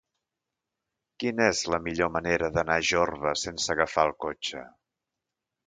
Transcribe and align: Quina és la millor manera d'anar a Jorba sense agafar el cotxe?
Quina 1.23 1.47
és 1.55 1.61
la 1.75 1.79
millor 1.89 2.11
manera 2.17 2.51
d'anar 2.57 2.79
a 2.79 2.87
Jorba 2.93 3.37
sense 3.45 3.77
agafar 3.77 4.09
el 4.11 4.17
cotxe? 4.27 4.67